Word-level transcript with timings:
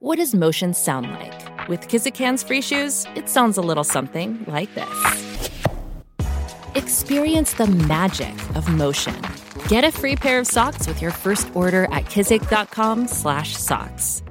What 0.00 0.16
does 0.16 0.34
motion 0.34 0.74
sound 0.74 1.10
like? 1.10 1.68
With 1.68 1.88
Kizikans 1.88 2.46
free 2.46 2.60
shoes, 2.60 3.06
it 3.14 3.30
sounds 3.30 3.56
a 3.56 3.62
little 3.62 3.82
something 3.82 4.44
like 4.46 4.68
this. 4.74 5.50
Experience 6.74 7.54
the 7.54 7.66
magic 7.66 8.34
of 8.54 8.68
motion. 8.68 9.16
Get 9.68 9.84
a 9.84 9.90
free 9.90 10.14
pair 10.14 10.38
of 10.38 10.46
socks 10.46 10.86
with 10.86 11.00
your 11.00 11.12
first 11.12 11.48
order 11.54 11.84
at 11.84 12.04
kizik.com 12.04 13.08
slash 13.08 13.56
socks. 13.56 14.22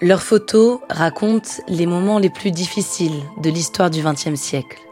Leurs 0.00 0.22
photos 0.22 0.80
racontent 0.88 1.60
les 1.68 1.84
moments 1.84 2.18
les 2.18 2.30
plus 2.30 2.50
difficiles 2.50 3.24
de 3.42 3.50
l'histoire 3.50 3.90
du 3.90 4.02
XXe 4.02 4.36
siècle. 4.36 4.87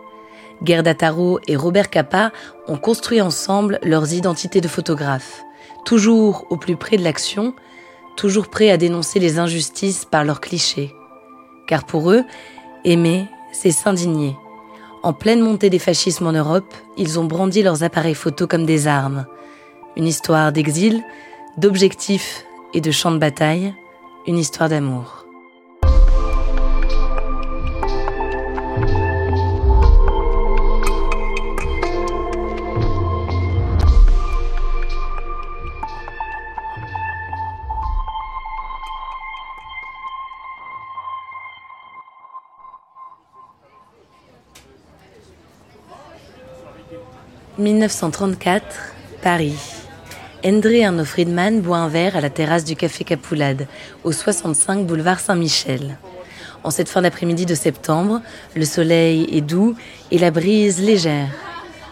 Gerda 0.64 0.94
Taro 0.94 1.38
et 1.46 1.56
Robert 1.56 1.90
Capa 1.90 2.32
ont 2.66 2.78
construit 2.78 3.20
ensemble 3.20 3.78
leurs 3.82 4.12
identités 4.12 4.60
de 4.60 4.68
photographes, 4.68 5.42
toujours 5.84 6.46
au 6.50 6.56
plus 6.56 6.76
près 6.76 6.96
de 6.96 7.04
l'action, 7.04 7.54
toujours 8.16 8.48
prêts 8.48 8.70
à 8.70 8.76
dénoncer 8.76 9.18
les 9.18 9.38
injustices 9.38 10.04
par 10.04 10.24
leurs 10.24 10.40
clichés. 10.40 10.94
Car 11.66 11.84
pour 11.84 12.10
eux, 12.10 12.24
aimer, 12.84 13.26
c'est 13.52 13.70
s'indigner. 13.70 14.36
En 15.02 15.12
pleine 15.12 15.40
montée 15.40 15.70
des 15.70 15.78
fascismes 15.78 16.26
en 16.26 16.32
Europe, 16.32 16.74
ils 16.96 17.20
ont 17.20 17.24
brandi 17.24 17.62
leurs 17.62 17.82
appareils 17.82 18.14
photos 18.14 18.48
comme 18.48 18.66
des 18.66 18.88
armes. 18.88 19.26
Une 19.96 20.06
histoire 20.06 20.52
d'exil, 20.52 21.04
d'objectifs 21.58 22.44
et 22.74 22.80
de 22.80 22.90
champs 22.90 23.12
de 23.12 23.18
bataille, 23.18 23.74
une 24.26 24.38
histoire 24.38 24.68
d'amour. 24.68 25.25
«1934, 47.58 48.64
Paris. 49.22 49.56
André 50.44 50.84
Arnaud 50.84 51.06
Friedman 51.06 51.62
boit 51.62 51.78
un 51.78 51.88
verre 51.88 52.14
à 52.14 52.20
la 52.20 52.28
terrasse 52.28 52.64
du 52.64 52.76
Café 52.76 53.02
Capoulade, 53.02 53.66
au 54.04 54.12
65 54.12 54.84
boulevard 54.86 55.20
Saint-Michel. 55.20 55.96
En 56.64 56.70
cette 56.70 56.90
fin 56.90 57.00
d'après-midi 57.00 57.46
de 57.46 57.54
septembre, 57.54 58.20
le 58.54 58.66
soleil 58.66 59.26
est 59.32 59.40
doux 59.40 59.74
et 60.10 60.18
la 60.18 60.30
brise 60.30 60.82
légère. 60.82 61.30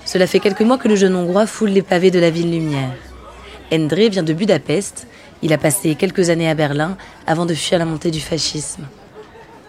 Cela 0.05 0.27
fait 0.27 0.39
quelques 0.39 0.61
mois 0.61 0.77
que 0.77 0.89
le 0.89 0.97
jeune 0.97 1.17
Hongrois 1.17 1.47
foule 1.47 1.71
les 1.71 1.83
pavés 1.83 2.11
de 2.11 2.19
la 2.19 2.29
ville 2.29 2.51
lumière. 2.51 2.95
André 3.73 4.11
vient 4.11 4.23
de 4.23 4.35
Budapest. 4.35 5.07
Il 5.41 5.55
a 5.55 5.59
passé 5.59 5.95
quelques 5.95 6.29
années 6.29 6.51
à 6.51 6.55
Berlin 6.55 6.99
avant 7.27 7.47
de 7.47 7.55
fuir 7.55 7.79
la 7.79 7.87
montée 7.87 8.11
du 8.11 8.21
fascisme. 8.21 8.87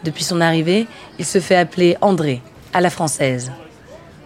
Depuis 0.03 0.25
son 0.25 0.41
arrivée, 0.41 0.87
il 1.19 1.25
se 1.25 1.39
fait 1.39 1.55
appeler 1.55 1.95
André, 2.01 2.41
à 2.73 2.81
la 2.81 2.89
française. 2.89 3.53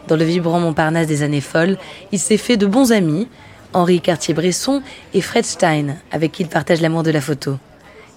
Dans 0.07 0.15
le 0.15 0.25
vibrant 0.25 0.59
Montparnasse 0.59 1.07
des 1.07 1.23
années 1.23 1.41
folles, 1.41 1.77
il 2.11 2.19
s'est 2.19 2.37
fait 2.37 2.57
de 2.57 2.65
bons 2.65 2.91
amis, 2.91 3.27
Henri 3.73 4.01
Cartier-Bresson 4.01 4.81
et 5.13 5.21
Fred 5.21 5.45
Stein, 5.45 5.95
avec 6.11 6.31
qui 6.31 6.43
il 6.43 6.49
partage 6.49 6.81
l'amour 6.81 7.03
de 7.03 7.11
la 7.11 7.21
photo. 7.21 7.57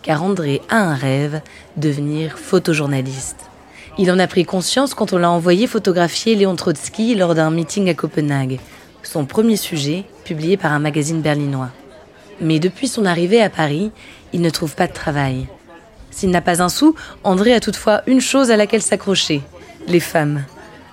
Car 0.02 0.22
André 0.22 0.62
a 0.68 0.78
un 0.78 0.94
rêve, 0.94 1.42
devenir 1.76 2.38
photojournaliste. 2.38 3.36
Il 3.98 4.10
en 4.10 4.18
a 4.18 4.26
pris 4.26 4.44
conscience 4.44 4.94
quand 4.94 5.12
on 5.12 5.18
l'a 5.18 5.30
envoyé 5.30 5.66
photographier 5.66 6.34
Léon 6.34 6.56
Trotsky 6.56 7.14
lors 7.14 7.34
d'un 7.34 7.50
meeting 7.50 7.90
à 7.90 7.94
Copenhague, 7.94 8.58
son 9.02 9.26
premier 9.26 9.56
sujet, 9.56 10.04
publié 10.24 10.56
par 10.56 10.72
un 10.72 10.78
magazine 10.78 11.20
berlinois. 11.20 11.70
Mais 12.40 12.58
depuis 12.58 12.88
son 12.88 13.04
arrivée 13.04 13.42
à 13.42 13.50
Paris, 13.50 13.90
il 14.32 14.40
ne 14.40 14.50
trouve 14.50 14.74
pas 14.74 14.86
de 14.86 14.92
travail. 14.92 15.46
S'il 16.10 16.30
n'a 16.30 16.40
pas 16.40 16.62
un 16.62 16.68
sou, 16.68 16.94
André 17.22 17.52
a 17.52 17.60
toutefois 17.60 18.02
une 18.06 18.20
chose 18.20 18.50
à 18.50 18.56
laquelle 18.56 18.82
s'accrocher, 18.82 19.42
les 19.86 20.00
femmes. 20.00 20.44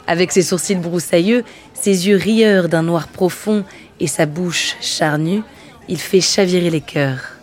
Avec 0.09 0.31
ses 0.31 0.42
sourcils 0.42 0.74
broussailleux, 0.74 1.44
ses 1.75 2.08
yeux 2.08 2.18
rieurs 2.18 2.68
d'un 2.68 2.81
noir 2.81 3.08
profond 3.09 3.64
et 4.00 4.08
sa 4.08 4.25
bouche 4.25 4.75
charnue, 4.81 5.44
il 5.88 6.00
fait 6.00 6.20
chavirer 6.20 6.72
les 6.72 6.81
cœurs. 6.81 7.36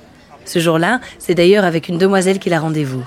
Ce 0.44 0.58
jour-là, 0.58 1.00
c'est 1.20 1.36
d'ailleurs 1.36 1.64
avec 1.64 1.88
une 1.88 1.96
demoiselle 1.96 2.40
qu'il 2.40 2.52
a 2.54 2.58
rendez-vous. 2.58 3.04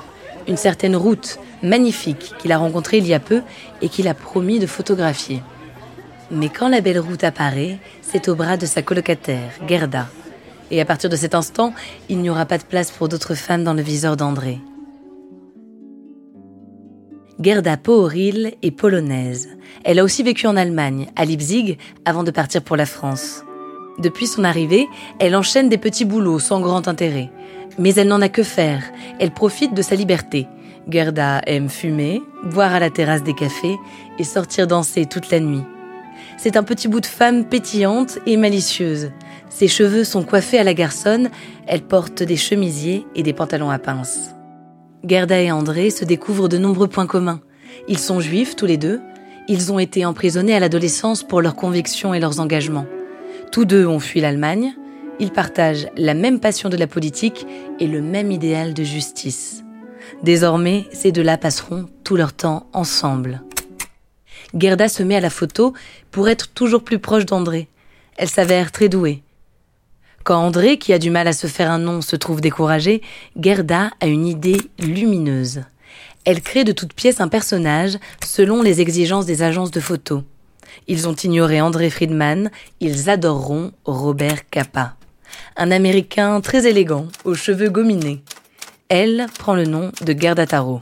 Une 0.47 0.55
certaine 0.55 0.95
route, 0.95 1.39
magnifique, 1.61 2.31
qu'il 2.39 2.53
a 2.53 2.57
rencontrée 2.57 2.99
il 2.99 3.07
y 3.07 3.13
a 3.13 3.19
peu 3.19 3.41
et 3.81 3.89
qu'il 3.89 4.07
a 4.07 4.13
promis 4.13 4.59
de 4.59 4.65
photographier. 4.65 5.43
Mais 6.31 6.47
quand 6.47 6.69
la 6.69 6.79
belle 6.79 6.99
route 6.99 7.25
apparaît, 7.25 7.79
c'est 8.01 8.29
au 8.29 8.35
bras 8.35 8.55
de 8.55 8.65
sa 8.65 8.81
colocataire, 8.81 9.51
Gerda. 9.67 10.07
Et 10.71 10.79
à 10.79 10.85
partir 10.85 11.09
de 11.09 11.17
cet 11.17 11.35
instant, 11.35 11.73
il 12.07 12.19
n'y 12.19 12.29
aura 12.29 12.45
pas 12.45 12.59
de 12.59 12.63
place 12.63 12.91
pour 12.91 13.09
d'autres 13.09 13.35
femmes 13.35 13.65
dans 13.65 13.73
le 13.73 13.81
viseur 13.81 14.15
d'André. 14.15 14.59
Gerda 17.41 17.77
Pohoril 17.77 18.55
est 18.61 18.71
polonaise. 18.71 19.47
Elle 19.85 19.99
a 19.99 20.03
aussi 20.03 20.23
vécu 20.23 20.45
en 20.45 20.57
Allemagne, 20.57 21.07
à 21.15 21.23
Leipzig, 21.23 21.77
avant 22.03 22.23
de 22.23 22.31
partir 22.31 22.61
pour 22.61 22.75
la 22.75 22.85
France. 22.85 23.45
Depuis 23.97 24.27
son 24.27 24.43
arrivée, 24.43 24.87
elle 25.19 25.37
enchaîne 25.37 25.69
des 25.69 25.77
petits 25.77 26.03
boulots 26.03 26.39
sans 26.39 26.59
grand 26.59 26.89
intérêt. 26.89 27.29
Mais 27.77 27.95
elle 27.95 28.09
n'en 28.09 28.21
a 28.21 28.27
que 28.27 28.43
faire. 28.43 28.83
Elle 29.21 29.31
profite 29.31 29.73
de 29.73 29.81
sa 29.81 29.95
liberté. 29.95 30.47
Gerda 30.89 31.41
aime 31.47 31.69
fumer, 31.69 32.21
boire 32.43 32.73
à 32.73 32.79
la 32.81 32.89
terrasse 32.89 33.23
des 33.23 33.35
cafés 33.35 33.77
et 34.17 34.25
sortir 34.25 34.67
danser 34.67 35.05
toute 35.05 35.31
la 35.31 35.39
nuit. 35.39 35.63
C'est 36.37 36.57
un 36.57 36.63
petit 36.63 36.89
bout 36.89 36.99
de 36.99 37.05
femme 37.05 37.45
pétillante 37.45 38.19
et 38.25 38.35
malicieuse. 38.35 39.11
Ses 39.49 39.69
cheveux 39.69 40.03
sont 40.03 40.23
coiffés 40.23 40.59
à 40.59 40.65
la 40.65 40.73
garçonne, 40.73 41.29
elle 41.67 41.83
porte 41.83 42.21
des 42.21 42.37
chemisiers 42.37 43.05
et 43.15 43.23
des 43.23 43.33
pantalons 43.33 43.69
à 43.69 43.79
pinces. 43.79 44.31
Gerda 45.03 45.41
et 45.41 45.51
André 45.51 45.89
se 45.89 46.03
découvrent 46.03 46.49
de 46.49 46.57
nombreux 46.57 46.87
points 46.87 47.07
communs. 47.07 47.41
Ils 47.87 47.99
sont 47.99 48.19
juifs 48.19 48.55
tous 48.55 48.65
les 48.65 48.77
deux. 48.77 48.99
Ils 49.47 49.71
ont 49.71 49.79
été 49.79 50.05
emprisonnés 50.05 50.55
à 50.55 50.59
l'adolescence 50.59 51.23
pour 51.23 51.41
leurs 51.41 51.55
convictions 51.55 52.13
et 52.13 52.19
leurs 52.19 52.39
engagements. 52.39 52.85
Tous 53.51 53.65
deux 53.65 53.87
ont 53.87 53.99
fui 53.99 54.19
l'Allemagne. 54.19 54.73
Ils 55.19 55.31
partagent 55.31 55.87
la 55.97 56.13
même 56.13 56.39
passion 56.39 56.69
de 56.69 56.77
la 56.77 56.87
politique 56.87 57.47
et 57.79 57.87
le 57.87 58.01
même 58.01 58.31
idéal 58.31 58.73
de 58.73 58.83
justice. 58.83 59.63
Désormais, 60.23 60.85
ces 60.91 61.11
deux-là 61.11 61.37
passeront 61.37 61.87
tout 62.03 62.15
leur 62.15 62.33
temps 62.33 62.67
ensemble. 62.73 63.41
Gerda 64.53 64.89
se 64.89 65.03
met 65.03 65.15
à 65.15 65.21
la 65.21 65.29
photo 65.29 65.73
pour 66.11 66.29
être 66.29 66.49
toujours 66.49 66.83
plus 66.83 66.99
proche 66.99 67.25
d'André. 67.25 67.67
Elle 68.17 68.29
s'avère 68.29 68.71
très 68.71 68.89
douée. 68.89 69.23
Quand 70.23 70.37
André, 70.37 70.77
qui 70.77 70.93
a 70.93 70.99
du 70.99 71.09
mal 71.09 71.27
à 71.27 71.33
se 71.33 71.47
faire 71.47 71.71
un 71.71 71.79
nom, 71.79 72.01
se 72.01 72.15
trouve 72.15 72.41
découragé, 72.41 73.01
Gerda 73.39 73.91
a 73.99 74.07
une 74.07 74.27
idée 74.27 74.61
lumineuse. 74.79 75.63
Elle 76.25 76.41
crée 76.41 76.63
de 76.63 76.71
toutes 76.71 76.93
pièces 76.93 77.21
un 77.21 77.27
personnage 77.27 77.97
selon 78.23 78.61
les 78.61 78.81
exigences 78.81 79.25
des 79.25 79.41
agences 79.41 79.71
de 79.71 79.79
photos. 79.79 80.23
Ils 80.87 81.07
ont 81.07 81.15
ignoré 81.15 81.61
André 81.61 81.89
Friedman, 81.89 82.51
ils 82.79 83.09
adoreront 83.09 83.71
Robert 83.85 84.49
Capa. 84.49 84.95
Un 85.55 85.71
Américain 85.71 86.41
très 86.41 86.67
élégant, 86.67 87.07
aux 87.23 87.35
cheveux 87.35 87.69
gominés. 87.69 88.21
Elle 88.89 89.27
prend 89.37 89.55
le 89.55 89.65
nom 89.65 89.91
de 90.01 90.19
Gerda 90.19 90.45
Taro. 90.45 90.81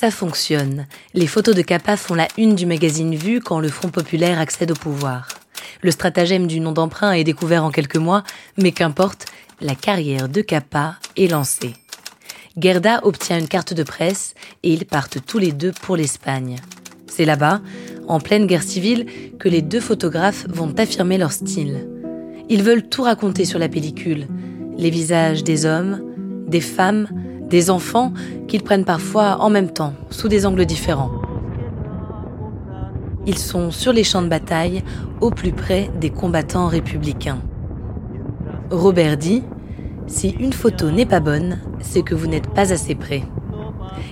Ça 0.00 0.12
fonctionne. 0.12 0.86
Les 1.12 1.26
photos 1.26 1.56
de 1.56 1.62
Kappa 1.62 1.96
font 1.96 2.14
la 2.14 2.28
une 2.38 2.54
du 2.54 2.66
magazine 2.66 3.16
Vue 3.16 3.40
quand 3.40 3.58
le 3.58 3.68
Front 3.68 3.88
populaire 3.88 4.38
accède 4.38 4.70
au 4.70 4.74
pouvoir. 4.74 5.26
Le 5.82 5.90
stratagème 5.90 6.46
du 6.46 6.60
nom 6.60 6.70
d'emprunt 6.70 7.10
est 7.10 7.24
découvert 7.24 7.64
en 7.64 7.72
quelques 7.72 7.96
mois, 7.96 8.22
mais 8.56 8.70
qu'importe, 8.70 9.26
la 9.60 9.74
carrière 9.74 10.28
de 10.28 10.40
Kappa 10.40 10.94
est 11.16 11.26
lancée. 11.26 11.72
Gerda 12.56 13.00
obtient 13.02 13.40
une 13.40 13.48
carte 13.48 13.74
de 13.74 13.82
presse 13.82 14.34
et 14.62 14.72
ils 14.72 14.86
partent 14.86 15.18
tous 15.26 15.38
les 15.38 15.50
deux 15.50 15.72
pour 15.72 15.96
l'Espagne. 15.96 16.60
C'est 17.08 17.24
là-bas, 17.24 17.60
en 18.06 18.20
pleine 18.20 18.46
guerre 18.46 18.62
civile, 18.62 19.06
que 19.40 19.48
les 19.48 19.62
deux 19.62 19.80
photographes 19.80 20.46
vont 20.48 20.72
affirmer 20.78 21.18
leur 21.18 21.32
style. 21.32 21.88
Ils 22.48 22.62
veulent 22.62 22.88
tout 22.88 23.02
raconter 23.02 23.44
sur 23.44 23.58
la 23.58 23.68
pellicule, 23.68 24.28
les 24.76 24.90
visages 24.90 25.42
des 25.42 25.66
hommes, 25.66 26.00
des 26.46 26.60
femmes, 26.60 27.08
des 27.48 27.70
enfants 27.70 28.12
qu'ils 28.46 28.62
prennent 28.62 28.84
parfois 28.84 29.38
en 29.40 29.50
même 29.50 29.70
temps, 29.70 29.94
sous 30.10 30.28
des 30.28 30.46
angles 30.46 30.66
différents. 30.66 31.10
Ils 33.26 33.38
sont 33.38 33.70
sur 33.70 33.92
les 33.92 34.04
champs 34.04 34.22
de 34.22 34.28
bataille, 34.28 34.82
au 35.20 35.30
plus 35.30 35.52
près 35.52 35.90
des 36.00 36.10
combattants 36.10 36.66
républicains. 36.66 37.38
Robert 38.70 39.16
dit 39.16 39.42
Si 40.06 40.30
une 40.30 40.52
photo 40.52 40.90
n'est 40.90 41.06
pas 41.06 41.20
bonne, 41.20 41.58
c'est 41.80 42.02
que 42.02 42.14
vous 42.14 42.26
n'êtes 42.26 42.48
pas 42.48 42.72
assez 42.72 42.94
près. 42.94 43.22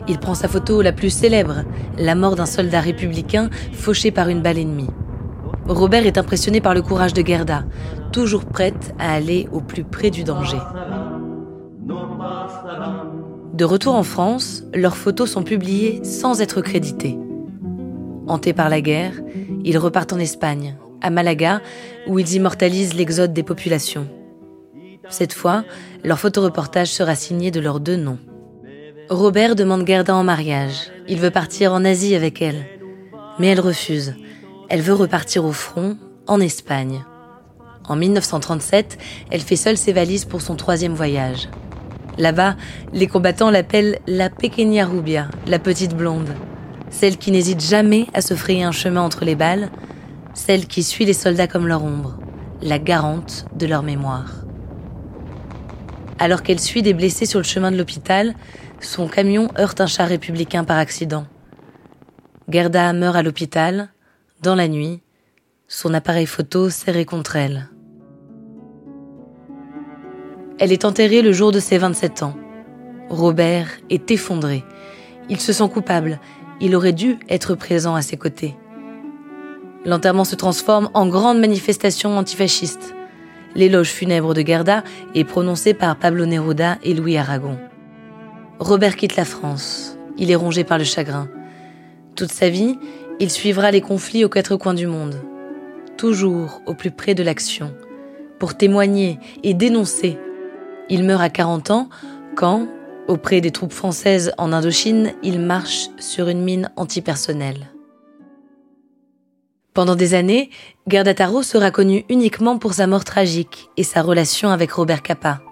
Il 0.08 0.18
prend 0.18 0.34
sa 0.34 0.48
photo 0.48 0.82
la 0.82 0.92
plus 0.92 1.10
célèbre, 1.10 1.64
la 1.98 2.14
mort 2.14 2.36
d'un 2.36 2.46
soldat 2.46 2.80
républicain 2.80 3.48
fauché 3.72 4.10
par 4.10 4.28
une 4.28 4.42
balle 4.42 4.58
ennemie. 4.58 4.90
Robert 5.66 6.06
est 6.06 6.18
impressionné 6.18 6.60
par 6.60 6.74
le 6.74 6.82
courage 6.82 7.12
de 7.12 7.26
Gerda, 7.26 7.64
toujours 8.12 8.44
prête 8.44 8.94
à 8.98 9.12
aller 9.12 9.48
au 9.50 9.60
plus 9.60 9.84
près 9.84 10.10
du 10.10 10.24
danger. 10.24 10.58
De 13.56 13.64
retour 13.64 13.94
en 13.94 14.02
France, 14.02 14.64
leurs 14.74 14.98
photos 14.98 15.30
sont 15.30 15.42
publiées 15.42 16.04
sans 16.04 16.42
être 16.42 16.60
créditées. 16.60 17.16
Hantés 18.26 18.52
par 18.52 18.68
la 18.68 18.82
guerre, 18.82 19.14
ils 19.64 19.78
repartent 19.78 20.12
en 20.12 20.18
Espagne, 20.18 20.76
à 21.00 21.08
Malaga, 21.08 21.62
où 22.06 22.18
ils 22.18 22.34
immortalisent 22.34 22.92
l'exode 22.92 23.32
des 23.32 23.42
populations. 23.42 24.08
Cette 25.08 25.32
fois, 25.32 25.64
leur 26.04 26.18
photoreportage 26.18 26.88
sera 26.88 27.14
signé 27.14 27.50
de 27.50 27.60
leurs 27.60 27.80
deux 27.80 27.96
noms. 27.96 28.18
Robert 29.08 29.56
demande 29.56 29.86
Gerda 29.86 30.14
en 30.14 30.22
mariage. 30.22 30.90
Il 31.08 31.18
veut 31.18 31.30
partir 31.30 31.72
en 31.72 31.82
Asie 31.86 32.14
avec 32.14 32.42
elle. 32.42 32.66
Mais 33.38 33.46
elle 33.46 33.60
refuse. 33.60 34.16
Elle 34.68 34.82
veut 34.82 34.92
repartir 34.92 35.46
au 35.46 35.52
front, 35.52 35.96
en 36.26 36.40
Espagne. 36.40 37.06
En 37.88 37.96
1937, 37.96 38.98
elle 39.30 39.40
fait 39.40 39.56
seule 39.56 39.78
ses 39.78 39.94
valises 39.94 40.26
pour 40.26 40.42
son 40.42 40.56
troisième 40.56 40.92
voyage. 40.92 41.48
Là-bas, 42.18 42.56
les 42.92 43.06
combattants 43.06 43.50
l'appellent 43.50 43.98
la 44.06 44.30
Pequeña 44.30 44.86
Rubia, 44.86 45.28
la 45.46 45.58
petite 45.58 45.94
blonde. 45.94 46.30
Celle 46.90 47.18
qui 47.18 47.30
n'hésite 47.30 47.60
jamais 47.60 48.06
à 48.14 48.22
se 48.22 48.34
frayer 48.34 48.62
un 48.62 48.72
chemin 48.72 49.02
entre 49.02 49.24
les 49.24 49.34
balles, 49.34 49.70
celle 50.32 50.66
qui 50.66 50.82
suit 50.82 51.04
les 51.04 51.12
soldats 51.12 51.46
comme 51.46 51.66
leur 51.66 51.84
ombre, 51.84 52.18
la 52.62 52.78
garante 52.78 53.44
de 53.54 53.66
leur 53.66 53.82
mémoire. 53.82 54.32
Alors 56.18 56.42
qu'elle 56.42 56.60
suit 56.60 56.82
des 56.82 56.94
blessés 56.94 57.26
sur 57.26 57.40
le 57.40 57.44
chemin 57.44 57.70
de 57.70 57.76
l'hôpital, 57.76 58.34
son 58.80 59.08
camion 59.08 59.48
heurte 59.58 59.80
un 59.80 59.86
char 59.86 60.08
républicain 60.08 60.64
par 60.64 60.78
accident. 60.78 61.26
Gerda 62.48 62.92
meurt 62.94 63.16
à 63.16 63.22
l'hôpital, 63.22 63.90
dans 64.42 64.54
la 64.54 64.68
nuit, 64.68 65.02
son 65.68 65.92
appareil 65.92 66.26
photo 66.26 66.70
serré 66.70 67.04
contre 67.04 67.36
elle. 67.36 67.68
Elle 70.58 70.72
est 70.72 70.86
enterrée 70.86 71.20
le 71.20 71.32
jour 71.32 71.52
de 71.52 71.60
ses 71.60 71.76
27 71.76 72.22
ans. 72.22 72.34
Robert 73.10 73.68
est 73.90 74.10
effondré. 74.10 74.64
Il 75.28 75.38
se 75.38 75.52
sent 75.52 75.68
coupable. 75.68 76.18
Il 76.62 76.74
aurait 76.74 76.94
dû 76.94 77.18
être 77.28 77.54
présent 77.54 77.94
à 77.94 78.00
ses 78.00 78.16
côtés. 78.16 78.56
L'enterrement 79.84 80.24
se 80.24 80.34
transforme 80.34 80.88
en 80.94 81.06
grande 81.06 81.38
manifestation 81.38 82.16
antifasciste. 82.16 82.94
L'éloge 83.54 83.90
funèbre 83.90 84.32
de 84.32 84.40
Gerda 84.40 84.82
est 85.14 85.24
prononcé 85.24 85.74
par 85.74 85.96
Pablo 85.96 86.24
Neruda 86.24 86.78
et 86.82 86.94
Louis 86.94 87.18
Aragon. 87.18 87.58
Robert 88.58 88.96
quitte 88.96 89.16
la 89.16 89.26
France. 89.26 89.98
Il 90.16 90.30
est 90.30 90.36
rongé 90.36 90.64
par 90.64 90.78
le 90.78 90.84
chagrin. 90.84 91.28
Toute 92.14 92.32
sa 92.32 92.48
vie, 92.48 92.78
il 93.20 93.30
suivra 93.30 93.70
les 93.70 93.82
conflits 93.82 94.24
aux 94.24 94.30
quatre 94.30 94.56
coins 94.56 94.74
du 94.74 94.86
monde. 94.86 95.16
Toujours 95.98 96.62
au 96.64 96.72
plus 96.72 96.90
près 96.90 97.14
de 97.14 97.22
l'action. 97.22 97.74
Pour 98.38 98.56
témoigner 98.56 99.18
et 99.42 99.52
dénoncer. 99.52 100.18
Il 100.88 101.04
meurt 101.04 101.22
à 101.22 101.28
40 101.28 101.70
ans 101.70 101.88
quand, 102.36 102.68
auprès 103.08 103.40
des 103.40 103.50
troupes 103.50 103.72
françaises 103.72 104.32
en 104.38 104.52
Indochine, 104.52 105.12
il 105.22 105.40
marche 105.40 105.88
sur 105.98 106.28
une 106.28 106.42
mine 106.42 106.70
antipersonnelle. 106.76 107.70
Pendant 109.74 109.96
des 109.96 110.14
années, 110.14 110.50
Gardataro 110.88 111.42
sera 111.42 111.70
connu 111.70 112.04
uniquement 112.08 112.58
pour 112.58 112.72
sa 112.72 112.86
mort 112.86 113.04
tragique 113.04 113.68
et 113.76 113.82
sa 113.82 114.00
relation 114.00 114.48
avec 114.48 114.72
Robert 114.72 115.02
Capa. 115.02 115.42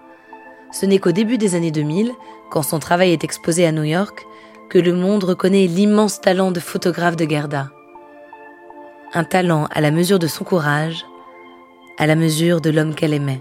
Ce 0.73 0.87
n'est 0.87 0.99
qu'au 0.99 1.13
début 1.13 1.37
des 1.37 1.55
années 1.55 1.71
2000, 1.71 2.13
quand 2.51 2.63
son 2.63 2.79
travail 2.79 3.13
est 3.13 3.25
exposé 3.25 3.67
à 3.67 3.73
New 3.73 3.83
York, 3.83 4.25
que 4.71 4.79
le 4.79 4.95
monde 4.95 5.25
reconnaît 5.25 5.67
l'immense 5.67 6.21
talent 6.21 6.53
de 6.53 6.61
photographe 6.61 7.17
de 7.17 7.29
Gerda. 7.29 7.71
Un 9.13 9.25
talent 9.25 9.67
à 9.71 9.81
la 9.81 9.91
mesure 9.91 10.19
de 10.19 10.27
son 10.27 10.45
courage, 10.45 11.05
à 11.99 12.07
la 12.07 12.17
mesure 12.17 12.61
de 12.61 12.71
l'homme 12.71 12.95
qu'elle 12.95 13.15
aimait. 13.15 13.41